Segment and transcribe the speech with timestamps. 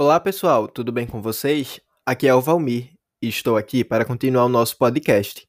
[0.00, 1.80] Olá pessoal, tudo bem com vocês?
[2.06, 2.90] Aqui é o Valmir
[3.20, 5.44] e estou aqui para continuar o nosso podcast.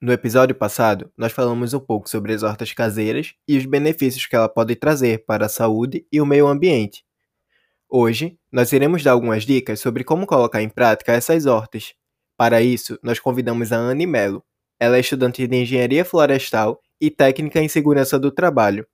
[0.00, 4.36] No episódio passado, nós falamos um pouco sobre as hortas caseiras e os benefícios que
[4.36, 7.04] ela pode trazer para a saúde e o meio ambiente.
[7.88, 11.92] Hoje, nós iremos dar algumas dicas sobre como colocar em prática essas hortas.
[12.36, 14.44] Para isso, nós convidamos a Anne Mello.
[14.78, 18.86] Ela é estudante de Engenharia Florestal e Técnica em Segurança do Trabalho.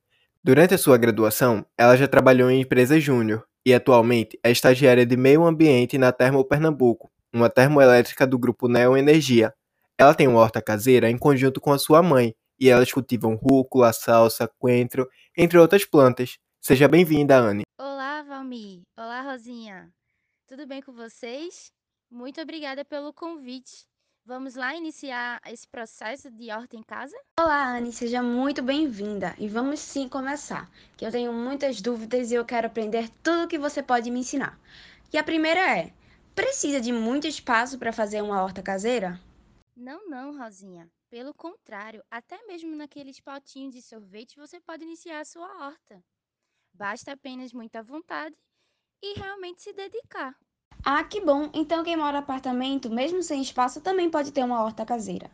[0.43, 5.17] Durante a sua graduação, ela já trabalhou em empresa júnior e atualmente é estagiária de
[5.17, 9.55] Meio Ambiente na Termo Pernambuco, uma termoelétrica do grupo Neo Energia.
[9.99, 13.93] Ela tem uma horta caseira em conjunto com a sua mãe e elas cultivam rúcula,
[13.93, 16.39] salsa, coentro, entre outras plantas.
[16.61, 17.63] Seja bem-vinda, Anne.
[17.81, 18.83] Olá, Valmir.
[18.99, 19.91] Olá, Rosinha.
[20.47, 21.71] Tudo bem com vocês?
[22.11, 23.87] Muito obrigada pelo convite.
[24.27, 27.15] Vamos lá iniciar esse processo de horta em casa?
[27.39, 29.35] Olá, Anne, seja muito bem-vinda.
[29.39, 33.49] E vamos sim começar, que eu tenho muitas dúvidas e eu quero aprender tudo o
[33.49, 34.59] que você pode me ensinar.
[35.13, 35.93] E a primeira é:
[36.35, 39.21] precisa de muito espaço para fazer uma horta caseira?
[39.77, 40.91] Não, não, Rosinha.
[41.09, 46.03] Pelo contrário, até mesmo naqueles potinhos de sorvete você pode iniciar a sua horta.
[46.73, 48.37] Basta apenas muita vontade
[49.03, 50.37] e realmente se dedicar.
[50.85, 51.51] Ah, que bom!
[51.53, 55.31] Então quem mora apartamento, mesmo sem espaço, também pode ter uma horta caseira.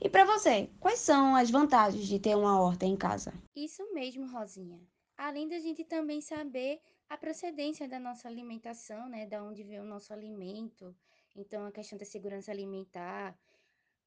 [0.00, 3.32] E para você, quais são as vantagens de ter uma horta em casa?
[3.54, 4.80] Isso mesmo, Rosinha.
[5.16, 9.84] Além da gente também saber a procedência da nossa alimentação, né, da onde vem o
[9.84, 10.94] nosso alimento,
[11.36, 13.38] então a questão da segurança alimentar,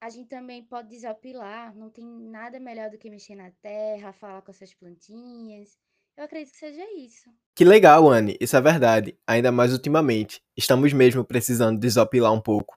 [0.01, 4.41] a gente também pode desopilar, não tem nada melhor do que mexer na terra, falar
[4.41, 5.79] com essas plantinhas.
[6.17, 7.29] Eu acredito que seja isso.
[7.55, 10.41] Que legal, Anne, isso é verdade, ainda mais ultimamente.
[10.57, 12.75] Estamos mesmo precisando desopilar um pouco.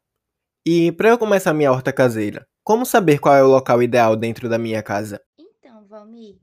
[0.66, 4.46] E para eu começar minha horta caseira, como saber qual é o local ideal dentro
[4.46, 5.24] da minha casa?
[5.38, 6.38] Então, Valmir,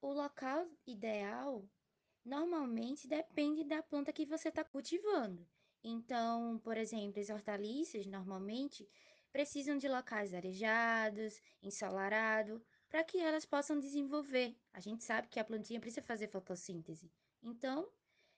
[0.00, 1.62] o local ideal
[2.24, 5.46] normalmente depende da planta que você está cultivando.
[5.84, 8.88] Então, por exemplo, as hortaliças normalmente
[9.30, 14.54] precisam de locais arejados, ensolarados, para que elas possam desenvolver.
[14.74, 17.10] A gente sabe que a plantinha precisa fazer fotossíntese.
[17.42, 17.88] Então,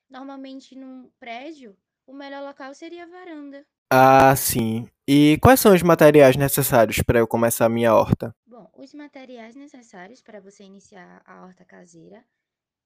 [0.09, 1.75] normalmente num prédio,
[2.05, 3.65] o melhor local seria a varanda.
[3.91, 4.87] Ah, sim.
[5.07, 8.35] E quais são os materiais necessários para eu começar a minha horta?
[8.45, 12.23] Bom, os materiais necessários para você iniciar a horta caseira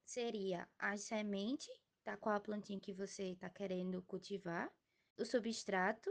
[0.05, 1.69] seria a semente
[2.05, 4.71] da qual a plantinha que você está querendo cultivar,
[5.19, 6.09] o substrato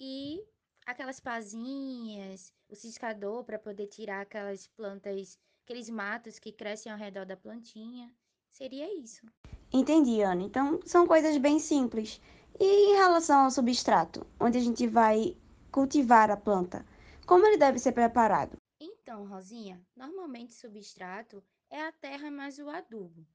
[0.00, 0.42] e
[0.84, 7.24] aquelas pazinhas, o ciscador para poder tirar aquelas plantas, aqueles matos que crescem ao redor
[7.24, 8.12] da plantinha.
[8.50, 9.26] Seria isso.
[9.72, 10.42] Entendi, Ana.
[10.42, 12.20] Então são coisas bem simples.
[12.58, 15.36] E em relação ao substrato, onde a gente vai
[15.70, 16.86] cultivar a planta,
[17.26, 18.56] como ele deve ser preparado?
[18.80, 23.26] Então, Rosinha, normalmente substrato é a terra mais o adubo.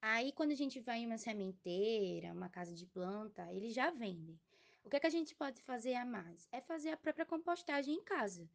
[0.00, 4.40] Aí, quando a gente vai em uma sementeira, uma casa de planta, eles já vendem.
[4.84, 6.48] O que, é que a gente pode fazer a mais?
[6.50, 8.48] É fazer a própria compostagem em casa.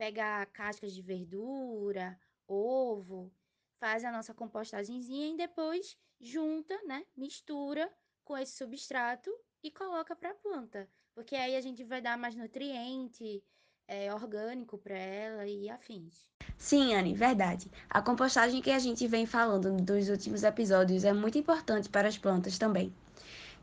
[0.00, 2.18] Pegar cascas de verdura,
[2.48, 3.30] ovo,
[3.78, 7.04] faz a nossa compostagemzinha e depois junta, né?
[7.14, 7.86] Mistura
[8.24, 9.30] com esse substrato
[9.62, 10.88] e coloca para a planta.
[11.14, 13.44] Porque aí a gente vai dar mais nutriente
[13.86, 16.26] é, orgânico para ela e afins.
[16.56, 17.70] Sim, Anne, verdade.
[17.90, 22.16] A compostagem que a gente vem falando dos últimos episódios é muito importante para as
[22.16, 22.90] plantas também.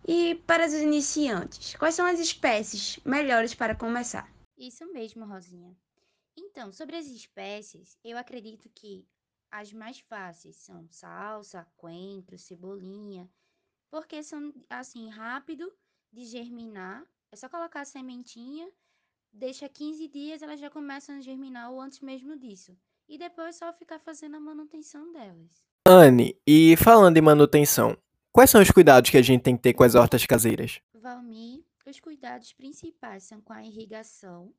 [0.08, 4.32] E para os iniciantes, quais são as espécies melhores para começar?
[4.56, 5.76] Isso mesmo, Rosinha.
[6.38, 9.06] Então, sobre as espécies, eu acredito que
[9.52, 13.30] as mais fáceis são salsa, coentro, cebolinha,
[13.90, 15.74] porque são assim rápido
[16.12, 17.04] de germinar.
[17.32, 18.72] É só colocar a sementinha,
[19.34, 22.78] deixa 15 dias, elas já começam a germinar ou antes mesmo disso.
[23.10, 25.66] E depois é só ficar fazendo a manutenção delas.
[25.88, 27.98] Anne, e falando em manutenção,
[28.38, 30.80] Quais são os cuidados que a gente tem que ter com as hortas caseiras?
[30.94, 34.54] Valmir, os cuidados principais são com a irrigação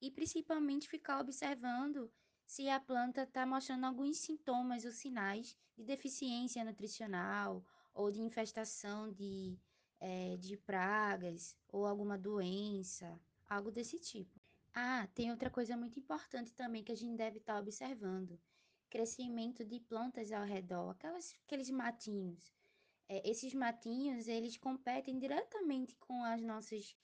[0.00, 2.10] e principalmente ficar observando
[2.46, 7.64] se a planta está mostrando alguns sintomas ou sinais de deficiência nutricional
[7.94, 9.58] ou de infestação de,
[10.00, 14.40] é, de pragas ou alguma doença, algo desse tipo.
[14.74, 18.40] Ah, tem outra coisa muito importante também que a gente deve estar tá observando:
[18.88, 22.52] crescimento de plantas ao redor, aquelas, aqueles matinhos
[23.10, 26.96] é, esses matinhos, eles competem diretamente com as nossas,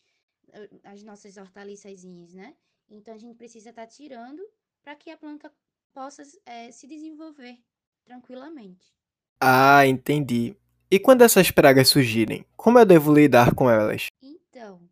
[0.85, 2.57] as nossas hortaliçazinhas, né?
[2.89, 4.43] Então, a gente precisa estar tá tirando
[4.83, 5.53] para que a planta
[5.93, 7.59] possa é, se desenvolver
[8.05, 8.95] tranquilamente.
[9.41, 10.57] Ah, entendi.
[10.91, 14.07] E quando essas pragas surgirem, como eu devo lidar com elas?
[14.23, 14.89] Então,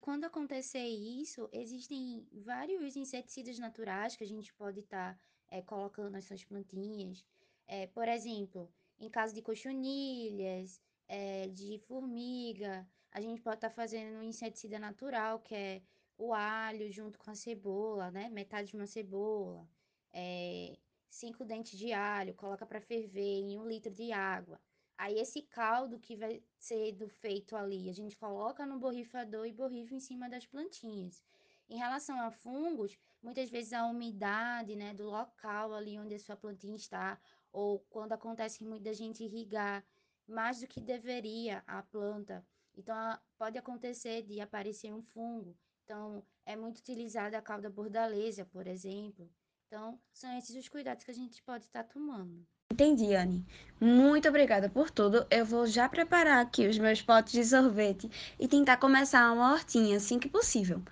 [0.00, 6.10] quando acontecer isso, existem vários inseticidas naturais que a gente pode estar tá, é, colocando
[6.10, 7.24] nas suas plantinhas.
[7.66, 12.86] É, por exemplo, em caso de cochonilhas, é, de formiga.
[13.10, 15.82] A gente pode estar tá fazendo um inseticida natural, que é
[16.16, 18.28] o alho junto com a cebola, né?
[18.28, 19.68] Metade de uma cebola,
[20.12, 20.78] é,
[21.08, 24.60] cinco dentes de alho, coloca para ferver em um litro de água.
[24.96, 29.94] Aí esse caldo que vai ser feito ali, a gente coloca no borrifador e borrifa
[29.94, 31.24] em cima das plantinhas.
[31.68, 36.36] Em relação a fungos, muitas vezes a umidade, né, do local ali onde a sua
[36.36, 37.18] plantinha está,
[37.52, 39.84] ou quando acontece muito da gente irrigar
[40.26, 42.94] mais do que deveria a planta, então
[43.36, 45.56] pode acontecer de aparecer um fungo.
[45.84, 49.30] Então é muito utilizada a cauda bordaleza, por exemplo.
[49.66, 52.46] Então são esses os cuidados que a gente pode estar tomando.
[52.72, 53.44] Entendi, Anne.
[53.78, 55.26] Muito obrigada por tudo.
[55.30, 59.98] Eu vou já preparar aqui os meus potes de sorvete e tentar começar uma hortinha
[59.98, 60.82] assim que possível.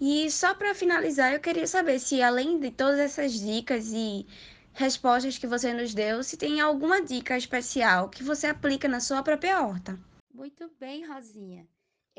[0.00, 4.26] E só para finalizar, eu queria saber se além de todas essas dicas e
[4.72, 9.22] respostas que você nos deu, se tem alguma dica especial que você aplica na sua
[9.22, 9.98] própria horta.
[10.32, 11.68] Muito bem, Rosinha.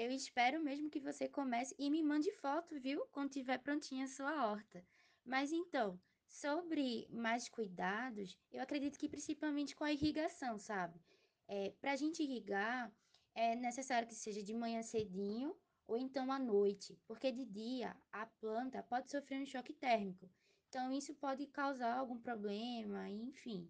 [0.04, 3.06] Eu espero mesmo que você comece e me mande foto, viu?
[3.12, 4.84] Quando tiver prontinha a sua horta.
[5.24, 6.00] Mas então,
[6.32, 10.98] Sobre mais cuidados, eu acredito que principalmente com a irrigação, sabe?
[11.46, 12.90] É, Para a gente irrigar,
[13.36, 15.54] é necessário que seja de manhã cedinho
[15.86, 20.30] ou então à noite, porque de dia a planta pode sofrer um choque térmico.
[20.70, 23.70] Então, isso pode causar algum problema, enfim.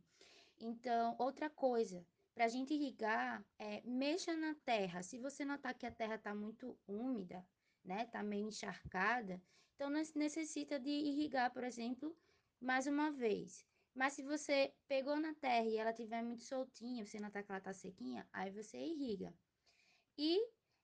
[0.60, 5.04] Então, outra coisa, para a gente irrigar, é, mexa na terra.
[5.04, 7.46] Se você notar que a terra está muito úmida,
[7.84, 9.42] né, está meio encharcada,
[9.76, 12.16] então necessita de irrigar, por exemplo,
[12.60, 13.66] mais uma vez.
[13.94, 17.60] Mas se você pegou na terra e ela estiver muito soltinha, você notar que ela
[17.60, 19.34] está sequinha, aí você irriga.
[20.18, 20.40] E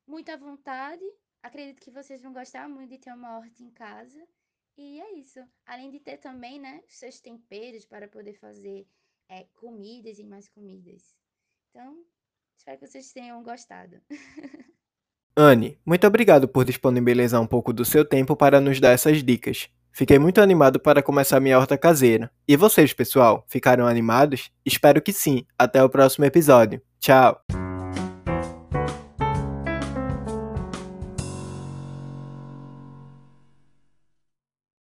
[0.06, 1.06] muita vontade,
[1.42, 4.28] acredito que vocês vão gostar muito de ter uma horta em casa.
[4.76, 5.40] E é isso.
[5.66, 8.88] Além de ter também, né, seus temperos para poder fazer
[9.30, 11.16] é, comidas e mais comidas.
[11.70, 11.96] Então,
[12.58, 14.02] espero que vocês tenham gostado.
[15.36, 19.70] Anne, muito obrigado por disponibilizar um pouco do seu tempo para nos dar essas dicas.
[19.92, 22.32] Fiquei muito animado para começar minha horta caseira.
[22.48, 24.52] E vocês, pessoal, ficaram animados?
[24.66, 25.46] Espero que sim.
[25.58, 26.82] Até o próximo episódio.
[27.00, 27.57] Tchau!